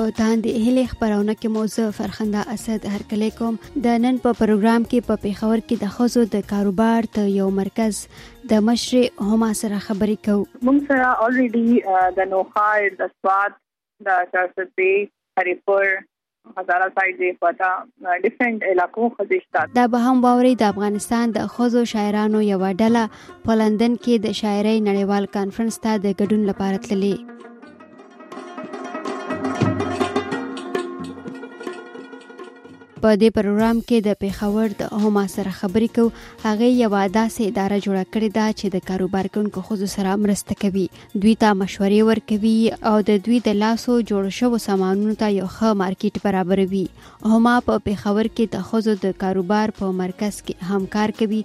په 0.00 0.10
تاندې 0.18 0.60
هلي 0.66 0.82
خبرونه 0.90 1.32
کې 1.38 1.48
موزه 1.54 1.84
فرخنده 1.96 2.42
اسد 2.52 2.84
هرکلی 2.92 3.26
کوم 3.40 3.56
د 3.86 3.98
نن 4.04 4.20
په 4.26 4.36
پروګرام 4.38 4.84
کې 4.90 5.08
په 5.08 5.16
پیښور 5.24 5.58
کې 5.64 5.82
د 5.82 5.90
خزو 5.96 6.22
د 6.34 6.44
کاروبار 6.52 7.08
ته 7.16 7.24
یو 7.40 7.48
مرکز 7.58 7.98
د 8.52 8.62
مشر 8.68 9.02
هما 9.32 9.48
سره 9.58 9.80
خبرې 9.86 10.16
کوو 10.28 10.62
موږ 10.68 10.86
سره 10.92 11.10
الریډي 11.24 12.14
د 12.20 12.30
نوخار 12.32 12.86
د 13.02 13.10
سواد 13.10 13.58
د 14.08 14.22
چارسپی 14.32 14.88
هریپور 15.42 15.84
هزاره 15.90 16.88
سایډ 16.96 17.14
دی 17.20 17.34
پتا 17.44 17.70
ډیفرنٹ 18.24 18.66
علاقو 18.72 19.10
خزشتا 19.20 19.66
دا 19.80 19.86
به 19.96 20.06
هم 20.08 20.24
باوري 20.28 20.54
د 20.64 20.70
افغانستان 20.76 21.36
د 21.36 21.52
خوځو 21.56 21.84
شاعرانو 21.94 22.42
یو 22.48 22.60
ډله 22.84 23.04
په 23.44 23.60
لندن 23.64 24.00
کې 24.02 24.26
د 24.26 24.42
شاعرۍ 24.42 24.76
نړیوال 24.88 25.30
کانفرنس 25.38 25.80
ته 25.86 26.02
د 26.08 26.18
ګډون 26.22 26.48
لپاره 26.52 26.86
تللی 26.90 27.14
په 33.02 33.10
دې 33.20 33.28
پروګرام 33.36 33.78
کې 33.88 33.98
د 34.06 34.16
پیښور 34.22 34.68
د 34.80 35.04
هما 35.04 35.20
سره 35.34 35.50
خبرې 35.58 35.88
کو 35.96 36.02
هغه 36.44 36.66
یو 36.82 36.90
داسې 37.18 37.40
اداره 37.50 37.76
جوړه 37.84 38.04
کړې 38.12 38.28
ده 38.38 38.44
چې 38.58 38.66
د 38.74 38.84
کاروبار 38.88 39.26
کوونکو 39.36 39.58
خود 39.68 39.80
سره 39.94 40.18
مرسته 40.26 40.52
کوي 40.66 40.84
دوی 41.22 41.34
ته 41.42 41.48
مشورې 41.60 42.00
ورکوي 42.10 42.60
او 42.92 42.94
د 43.12 43.20
دوی 43.28 43.38
د 43.48 43.58
لاسو 43.62 43.92
جوړ 44.10 44.24
شوو 44.42 44.56
سامانونو 44.66 45.14
ته 45.24 45.28
یو 45.38 45.46
ښه 45.56 45.68
مارکیټ 45.84 46.14
برابروي 46.28 46.84
هما 47.32 47.56
په 47.66 47.74
پیښور 47.90 48.24
کې 48.34 48.44
د 48.54 48.70
خود 48.70 48.86
د 49.08 49.18
کاروبار 49.26 49.66
په 49.82 49.92
مرکز 50.06 50.34
کې 50.46 50.70
همکار 50.74 51.08
کوي 51.20 51.40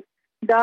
دا 0.54 0.62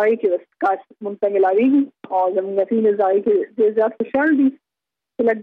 اړې 0.00 0.14
کې 0.20 0.28
وس 0.32 0.44
کاش 0.62 0.80
مونږ 1.04 1.16
ملاوي 1.36 1.68
او 2.18 2.24
زموږ 2.36 2.56
فیل 2.70 2.86
زای 3.00 3.16
کې 3.26 3.36
د 3.58 3.74
زیات 3.76 3.92
فشار 4.00 4.28
دي 4.40 4.48
چې 5.14 5.22
لږ 5.28 5.38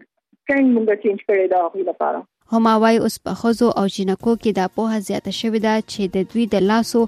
څنګه 0.47 0.73
مونږ 0.75 0.87
چینج 1.03 1.19
کړی 1.29 1.45
دا 1.55 1.61
خو 1.71 1.77
لپاره 1.91 2.19
هماوی 2.53 2.97
اوس 3.03 3.15
په 3.27 3.31
ښځو 3.41 3.67
او 3.81 3.83
جینکو 3.93 4.33
کې 4.41 4.51
دا 4.57 4.65
پوهه 4.77 4.97
زیاته 5.05 5.31
شوې 5.37 5.59
ده 5.65 5.75
چې 5.91 6.09
د 6.15 6.25
دوی 6.31 6.43
د 6.49 6.65
لاسو 6.71 6.99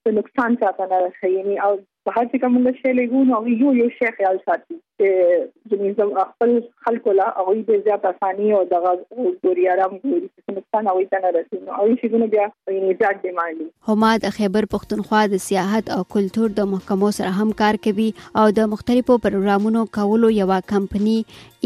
څه 0.02 0.18
نقصان 0.20 0.60
چاته 0.64 0.90
نه 0.94 1.00
شي 1.20 1.32
یعنی 1.36 1.58
او 1.68 1.72
بهر 2.08 2.26
چې 2.30 2.40
کوم 2.40 2.78
شی 2.78 2.90
لګو 2.96 3.20
نو 3.28 3.36
یو 3.60 3.70
یو 3.82 3.90
شی 3.98 4.08
خیال 4.16 4.38
ساتي 4.48 4.74
چې 5.00 5.38
زموږ 5.72 5.94
زم 6.00 6.10
خپل 6.22 6.50
خلکو 6.88 7.14
لا 7.20 7.28
او 7.42 7.44
دې 7.52 7.86
زیات 7.86 8.04
اساني 8.10 8.50
او 8.56 8.60
دغه 8.72 8.92
ګوري 9.46 9.64
آرام 9.76 9.94
ګوري 10.02 10.26
چې 10.26 10.56
نقصان 10.58 10.90
او 10.92 10.94
ته 11.12 11.22
نه 11.24 11.32
رسي 11.38 11.60
نو 11.62 11.78
او 11.80 11.88
شی 12.02 12.10
ګونه 12.16 12.28
بیا 12.36 12.44
نجات 12.90 13.24
دیماندي 13.24 13.68
هماد 13.92 14.28
خیبر 14.38 14.68
پښتونخوا 14.76 15.22
د 15.34 15.42
سیاحت 15.48 15.90
او 15.98 15.98
کلچر 16.18 16.52
د 16.62 16.70
محکمو 16.76 17.12
سره 17.22 17.32
هم 17.42 17.56
کار 17.64 17.80
کوي 17.88 18.08
او 18.42 18.46
د 18.62 18.70
مختلفو 18.76 19.18
پروګرامونو 19.28 19.88
کولو 19.98 20.34
یو 20.40 20.52
کمپني 20.74 21.18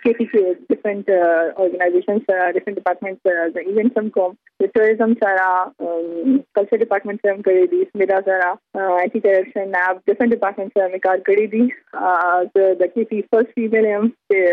KTC 0.03 0.41
different 0.73 1.09
uh, 1.21 1.47
organizations, 1.65 2.23
uh, 2.37 2.47
different 2.57 2.77
departments, 2.81 3.21
uh, 3.33 3.47
the 3.57 3.63
events 3.73 3.97
from 3.99 4.11
com, 4.17 4.37
the 4.63 4.69
tourism 4.77 5.17
sara, 5.23 5.49
um, 5.87 6.37
culture 6.59 6.79
department 6.83 7.25
from 7.27 7.41
Karidi, 7.49 7.81
Smida 7.89 8.21
sara, 8.29 8.51
uh, 8.81 8.91
anti-corruption 9.03 9.75
app, 9.83 10.05
different 10.13 10.37
departments 10.37 10.73
from 10.79 10.95
Mikar 10.99 11.17
Karidi, 11.31 11.65
uh, 12.09 12.41
the, 12.59 12.67
the 12.83 12.89
KP 12.95 13.25
first 13.33 13.51
female, 13.59 13.91
um, 14.07 14.13
the, 14.35 14.45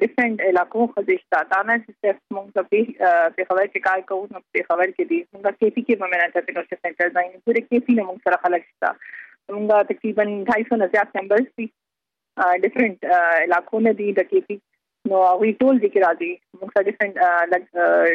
डिफरेंट 0.00 0.40
इलाक़ो 0.48 0.86
ख़ुशिशता 0.96 1.42
ताना 1.52 1.76
सिर्फ 1.78 2.18
मूंखे 2.32 2.62
पे 2.72 2.82
पेशवर 3.36 3.66
के 3.74 3.78
कार 3.86 4.00
कहूँ 4.08 4.26
ना 4.32 4.38
पेशवर 4.52 4.90
के 4.98 5.04
लिए 5.04 5.20
मुंगा 5.34 5.50
के 5.58 5.70
पी 5.70 5.82
के 5.90 5.94
मेरा 6.02 6.26
चाहते 6.34 6.52
नोशन 6.58 6.76
सेंटर 6.76 7.18
आइन 7.20 7.32
पूरे 7.46 7.60
के 7.68 7.78
पी 7.86 7.94
में 7.94 8.02
मुंग 8.04 8.18
सारा 8.26 8.36
खलक 8.46 8.64
था 8.84 8.90
मुंगा 9.54 9.82
तकरीबन 9.92 10.42
ढाई 10.44 10.62
सौ 10.72 10.76
नज़ात 10.84 11.16
मेम्बर्स 11.16 11.46
थी 11.46 11.68
डिफरेंट 12.64 13.04
इलाक़ों 13.48 13.80
ने 13.88 13.92
दी 14.00 14.12
द 14.12 14.22
के 14.30 14.40
पी 14.48 14.58
नो 15.10 15.26
हुई 15.38 15.52
टोल 15.62 15.78
जी 15.82 15.88
के 15.88 16.00
राजी 16.06 16.32
मुंगा 16.62 16.82
डिफरेंट 16.90 17.18
लग 17.54 17.66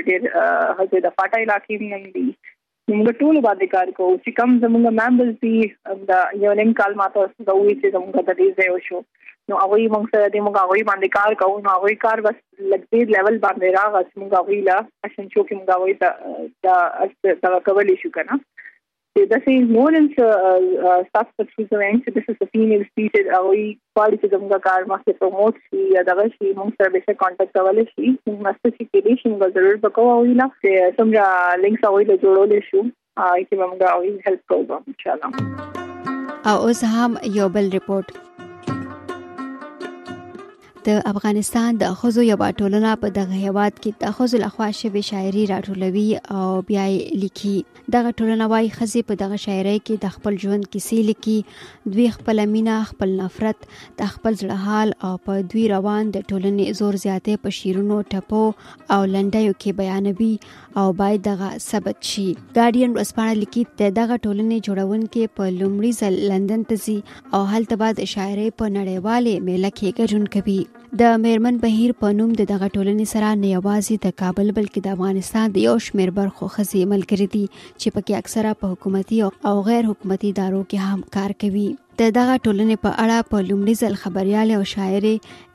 डेर 0.10 0.32
हजे 0.80 1.00
दफाटा 1.10 1.40
इलाक़े 1.50 1.78
में 1.96 2.10
दी 2.18 2.28
मुंहिंजो 2.90 3.12
टूल 3.20 3.38
उबाधिकार 3.38 3.92
को 3.98 4.08
उसी 4.14 4.32
कम 4.38 4.52
मुंहिंजा 4.68 4.90
मेम्बर्स 5.02 5.36
बि 5.42 5.56
यूनियन 6.46 6.74
काल 6.80 6.96
मां 7.02 7.08
त 7.18 7.30
उहे 7.50 7.76
चीज़ 7.84 7.98
मुंहिंजा 7.98 8.22
तॾहिं 8.32 8.52
रहियो 8.60 8.78
छो 8.88 9.04
نو 9.52 9.60
هغه 9.62 9.88
موږ 9.94 10.06
سره 10.14 10.28
د 10.34 10.44
موږ 10.48 10.58
هغه 10.60 10.86
باندې 10.90 11.14
کار 11.16 11.36
کوو 11.40 11.62
نو 11.64 11.72
هغه 11.76 11.96
کار 12.06 12.22
بس 12.28 12.38
لګدې 12.38 13.16
لیول 13.16 13.40
باندې 13.46 13.76
راغس 13.78 14.10
موږ 14.22 14.40
هغه 14.40 14.66
لا 14.68 14.78
عشان 15.08 15.28
شو 15.34 15.44
کې 15.48 15.60
موږ 15.60 15.76
هغه 15.76 17.38
دا 17.40 17.48
دا 17.48 17.64
کول 17.70 17.96
شو 18.06 18.16
کنه 18.20 18.42
They're 19.32 19.38
saying 19.46 19.64
more 19.76 19.88
than 19.94 20.06
uh, 20.26 20.52
uh, 20.90 20.92
stuff 21.08 21.32
that 21.40 21.50
she's 21.56 21.66
doing. 21.72 21.98
So 22.06 22.12
this 22.18 22.30
is 22.34 22.38
a 22.46 22.46
female 22.54 22.84
seated 23.00 23.28
away 23.40 23.64
party 24.00 24.20
to 24.22 24.30
them 24.34 24.46
car 24.68 24.76
must 24.92 25.12
promote 25.24 25.58
she 25.64 25.82
daga 26.12 26.26
she 26.36 26.54
mung 26.60 26.72
sir 26.78 26.88
besha 26.94 27.16
contact 27.26 27.52
kawale 27.60 27.82
she 27.90 28.14
must 28.48 28.72
she 28.78 28.88
kede 28.94 29.10
she 29.24 29.34
mung 29.34 29.54
zarur 29.58 29.74
bako 29.88 30.06
awai 30.14 30.38
la 30.44 30.48
samra 31.02 31.26
links 31.66 31.86
awai 31.92 32.02
la 32.14 32.18
jodole 32.26 32.58
shu 32.72 32.86
ai 33.28 33.46
ki 33.52 33.62
mung 33.64 33.86
awai 33.92 34.16
help 34.32 34.56
ko 34.56 34.62
ba 34.74 34.82
inshallah 34.96 35.34
او 36.50 36.54
اوس 36.70 36.80
هم 36.96 37.16
یو 37.42 37.48
بل 37.58 37.68
ریپورت 37.80 38.16
د 40.86 40.92
افغانستان 41.12 41.76
د 41.82 41.90
خوځو 41.98 42.22
یو 42.32 42.36
ټولنه 42.60 42.92
په 43.02 43.10
دغه 43.18 43.40
هیواد 43.46 43.76
کې 43.82 43.92
د 44.04 44.14
خوځو 44.20 44.38
لخوا 44.44 44.68
شوی 44.78 45.02
شاعري 45.10 45.42
راټولوي 45.52 46.06
او 46.36 46.46
بیا 46.70 46.86
یې 46.94 47.20
لیکي 47.24 47.92
دغه 47.96 48.14
ټولنه 48.20 48.48
وايي 48.54 48.72
خزي 48.78 49.04
په 49.12 49.18
دغه 49.24 49.38
شاعري 49.44 49.74
کې 49.76 50.02
د 50.06 50.16
خپل 50.16 50.40
ژوند 50.44 50.68
کیسې 50.68 51.10
لیکي 51.10 51.94
دوی 51.98 52.08
خپل 52.16 52.44
مینا 52.54 52.78
خپل 52.94 53.14
نفرت 53.20 53.68
د 54.00 54.10
خپل 54.14 54.40
زړه 54.40 54.72
حال 54.72 54.96
او 55.10 55.12
په 55.28 55.44
دوی 55.52 55.68
روان 55.74 56.10
د 56.16 56.24
ټولنې 56.32 56.82
زور 56.82 56.98
زیاتې 57.04 57.44
په 57.46 57.56
شیرونو 57.60 58.02
ټپو 58.16 58.42
او 58.46 59.00
لنډیو 59.12 59.60
کې 59.60 59.80
بیانوي 59.84 60.34
او 60.84 60.88
باید 61.04 61.26
دغه 61.30 61.52
ثبت 61.68 62.12
شي 62.14 62.26
ګارډین 62.40 63.00
رسپانه 63.04 63.38
لیکي 63.44 63.68
ته 63.76 63.96
دغه 64.02 64.20
ټولنې 64.26 64.72
جوړونکې 64.72 65.38
په 65.42 65.54
لومړي 65.62 66.02
ځل 66.02 66.20
لندن 66.34 66.68
ته 66.74 66.82
ځي 66.88 67.00
او 67.38 67.46
هلته 67.56 67.80
بعد 67.86 68.04
شاعري 68.16 68.50
په 68.50 68.74
نړیواله 68.82 69.48
میله 69.48 69.76
کې 69.78 69.98
ګډون 70.04 70.30
کوي 70.40 70.60
د 71.00 71.02
مېرمن 71.24 71.56
بهیر 71.64 71.92
په 72.02 72.08
نوم 72.18 72.32
د 72.38 72.42
دغه 72.52 72.68
ټولنې 72.76 73.06
سره 73.14 73.28
نه 73.42 73.48
یوازې 73.58 73.96
د 74.06 74.16
کابل 74.22 74.48
بلکې 74.58 74.80
د 74.82 74.88
افغانستان 74.96 75.46
د 75.52 75.58
یو 75.68 75.76
شمېر 75.88 76.10
برخو 76.20 76.46
خزي 76.56 76.82
ملګری 76.94 77.28
دي 77.36 77.46
چې 77.80 77.88
پکې 77.96 78.14
اکثره 78.22 78.52
په 78.60 78.66
حکومتي 78.72 79.18
او 79.50 79.56
غیر 79.70 79.84
حکومتي 79.92 80.28
ادارو 80.32 80.62
کې 80.70 80.78
هم 80.88 81.00
کار 81.16 81.32
کوي 81.42 81.70
د 82.00 82.10
دغه 82.16 82.36
ټولنې 82.46 82.76
په 82.84 82.92
اړه 83.04 83.26
په 83.32 83.40
لومړي 83.48 83.74
ځل 83.82 83.96
خبريال 84.02 84.50
او 84.58 84.62
شاعر 84.72 85.06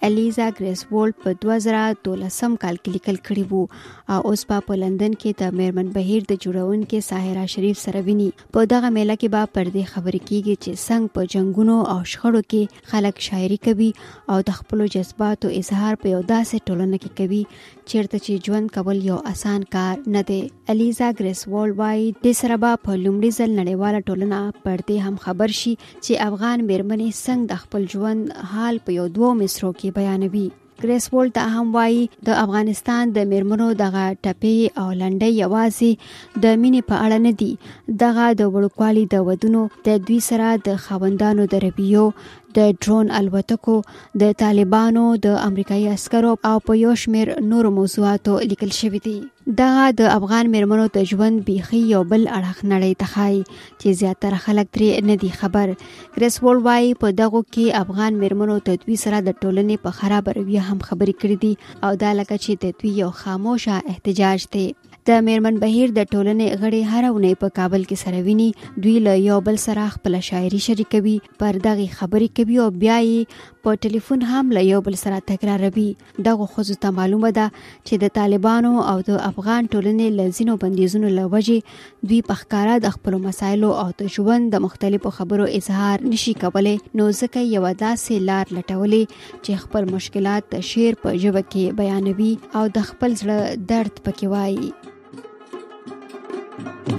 الیزا 0.07 0.49
ګریس 0.57 0.81
وولډ 0.91 1.15
په 1.23 1.31
2012 1.45 2.59
کال 2.65 2.77
کې 2.81 2.93
لیکل 2.97 3.17
کړي 3.29 3.45
وو 3.53 3.63
او 4.17 4.19
اوس 4.31 4.43
په 4.51 4.77
لندن 4.83 5.15
کې 5.15 5.41
د 5.43 5.57
میرمن 5.61 5.89
بهیر 5.95 6.27
د 6.33 6.39
جوړون 6.45 6.83
کې 6.91 7.07
ساحرا 7.11 7.45
شریف 7.55 7.81
سره 7.85 8.03
ویني 8.09 8.27
په 8.57 8.69
دغه 8.73 8.91
میله 8.99 9.17
کې 9.21 9.33
به 9.37 9.49
پر 9.55 9.71
دې 9.77 9.85
خبرې 9.93 10.31
کیږي 10.31 10.55
چې 10.67 10.83
څنګه 10.89 11.15
په 11.15 11.33
جنگونو 11.35 11.77
او 11.93 11.99
شخړو 12.13 12.43
کې 12.51 12.91
خلک 12.93 13.25
شاعري 13.29 13.59
کوي 13.69 13.89
او 14.35 14.39
د 14.51 14.59
خپل 14.59 14.87
جذباتو 14.97 15.55
اظهار 15.63 16.01
په 16.05 16.15
یو 16.17 16.21
داسې 16.35 16.69
ټولنه 16.69 17.01
کې 17.05 17.17
کوي 17.23 17.43
چیرته 17.91 18.19
چې 18.27 18.51
ژوند 18.51 18.75
کول 18.77 19.03
یو 19.09 19.19
اسان 19.33 19.67
کار 19.79 20.05
نه 20.19 20.25
دی 20.33 20.39
الیزا 20.77 21.11
ګریس 21.21 21.47
وولډ 21.51 21.81
وايي 21.81 22.07
د 22.29 22.39
سره 22.45 22.63
په 22.69 23.01
لومړي 23.07 23.35
ځل 23.39 23.59
نړیواله 23.63 24.07
ټولنه 24.11 24.65
پر 24.69 24.87
دې 24.87 25.11
هم 25.11 25.17
خبر 25.27 25.59
شي 25.63 25.77
چې 25.83 26.25
افغان 26.31 26.59
میرمنې 26.71 27.11
څنګه 27.25 27.47
د 27.51 27.53
خپل 27.63 27.83
ژوند 27.93 28.21
حال 28.53 28.75
په 28.87 28.91
یو 29.01 29.07
دوه 29.17 29.31
مصرو 29.41 29.71
کې 29.79 29.89
بیانوي 29.99 30.47
ګریس 30.83 31.05
وولټ 31.13 31.37
هم 31.57 31.67
وایي 31.77 32.01
د 32.29 32.39
افغانستان 32.45 33.05
د 33.19 33.29
میرمنو 33.35 33.69
دغه 33.83 34.05
ټپې 34.25 34.59
او 34.81 34.89
لنډۍ 35.01 35.33
یوازې 35.45 35.93
د 36.47 36.59
مینې 36.65 36.83
په 36.89 36.97
اړه 37.05 37.19
نه 37.27 37.33
دي 37.41 37.53
دغه 38.03 38.27
د 38.41 38.51
وړوکوالي 38.55 39.05
د 39.15 39.25
ودونو 39.29 39.63
د 39.89 40.03
دوی 40.09 40.19
سره 40.31 40.49
د 40.67 40.83
خوندانو 40.89 41.43
د 41.55 41.65
ربیو 41.67 42.05
د 42.59 42.75
ډرون 42.83 43.07
الوتکو 43.21 43.77
د 44.25 44.37
طالبانو 44.43 45.05
د 45.29 45.39
امریکایي 45.49 45.87
عسکرو 45.97 46.33
او 46.53 46.57
په 46.69 46.73
یو 46.85 46.93
شمیر 47.07 47.29
نورو 47.55 47.69
موضوعاتو 47.81 48.35
لیکل 48.53 48.71
شوی 48.83 49.01
دی 49.09 49.19
دغه 49.59 49.83
د 50.01 50.09
افغان 50.19 50.45
میرمنو 50.55 50.85
د 50.97 51.05
ژوند 51.11 51.37
بيخي 51.49 51.81
یو 51.95 52.01
بل 52.13 52.23
اړخ 52.39 52.59
نړۍ 52.73 52.93
ته 53.03 53.07
خای 53.15 53.37
چې 53.81 53.89
زیاتره 54.01 54.39
خلک 54.47 54.67
ترې 54.77 54.91
نه 55.11 55.17
دي 55.25 55.31
خبر 55.43 55.69
کریس 56.17 56.35
وول 56.43 56.59
وايي 56.67 56.91
په 57.05 57.09
دغه 57.21 57.41
کې 57.55 57.77
افغان 57.83 58.13
میرمنو 58.25 58.57
تدوی 58.71 58.97
سره 59.05 59.19
د 59.29 59.39
ټولنې 59.43 59.77
په 59.85 59.91
خراب 59.99 60.25
رویه 60.41 60.63
هم 60.71 60.79
خبرې 60.89 61.15
کړې 61.21 61.37
دي 61.45 61.53
او 61.89 61.93
دا 62.03 62.11
لکه 62.21 62.37
چې 62.45 62.53
تدوی 62.65 62.93
یو 63.03 63.11
خاموشه 63.23 63.77
احتجاج 63.95 64.41
دی 64.57 64.67
د 65.09 65.17
میرمن 65.27 65.57
بهیر 65.63 65.89
د 65.99 66.07
ټولنې 66.13 66.47
غړي 66.61 66.81
هر 66.93 67.03
اونۍ 67.09 67.35
په 67.43 67.49
کابل 67.59 67.83
کې 67.89 67.97
سره 68.05 68.19
ویني 68.29 68.47
دوی 68.87 68.95
له 69.07 69.15
یو 69.29 69.35
بل 69.49 69.57
سره 69.67 69.83
خپل 69.95 70.15
شاعري 70.29 70.59
شریکوي 70.67 71.13
پر 71.43 71.59
دغه 71.67 71.85
خبرې 71.99 72.29
کوي 72.39 72.57
او 72.65 72.65
بیا 72.83 72.97
یې 73.09 73.63
په 73.67 73.77
ټلیفون 73.87 74.21
هم 74.31 74.51
له 74.59 74.63
یو 74.71 74.81
بل 74.89 74.97
سره 75.03 75.21
تکراروي 75.31 75.85
دغه 76.29 76.49
خوځو 76.55 76.79
ته 76.87 76.95
معلومه 76.99 77.31
ده 77.39 77.47
چې 77.87 78.01
د 78.05 78.15
طالبانو 78.19 78.73
او 78.93 78.97
د 79.11 79.21
افغان 79.29 79.69
ټولنې 79.75 80.19
لزینو 80.23 80.57
بندیزونو 80.65 81.13
لوجه 81.19 81.79
دوی 82.09 82.19
په 82.31 82.41
ښکارا 82.43 82.75
د 82.87 82.95
خپل 82.97 83.19
مسایلو 83.29 83.71
او 83.85 83.87
د 84.03 84.13
ژوند 84.17 84.51
د 84.57 84.65
مختلفو 84.67 85.15
خبرو 85.21 85.49
اظهار 85.61 86.05
نشي 86.17 86.37
کولای 86.43 86.75
نو 86.99 87.09
ځکه 87.13 87.45
یو 87.53 87.63
داسې 87.69 88.27
لار 88.33 88.47
لټولې 88.57 89.23
چې 89.45 89.63
خپل 89.65 89.89
مشکلات 89.97 90.51
د 90.59 90.67
شعر 90.73 91.01
په 91.07 91.17
ژبه 91.23 91.43
کې 91.49 91.81
بیانوي 91.85 92.33
او 92.59 92.65
د 92.81 92.91
خپل 92.93 93.19
زړه 93.25 93.71
درد 93.73 94.05
پکې 94.05 94.37
وایي 94.37 94.69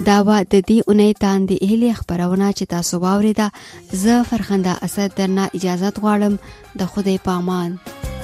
دا 0.07 0.17
و 0.27 0.29
د 0.53 0.55
دې 0.69 0.77
اونۍ 0.87 1.11
تاندې 1.25 1.55
هلي 1.69 1.89
خبرونه 1.99 2.47
چې 2.57 2.63
تاسو 2.73 2.93
واوریده 3.05 3.47
زه 4.03 4.15
فرخنده 4.29 4.73
اسد 4.87 5.09
درنه 5.17 5.43
اجازه 5.57 5.89
غواړم 6.03 6.33
د 6.79 6.81
خوده 6.91 7.15
پامان 7.27 7.71
پا 7.79 8.16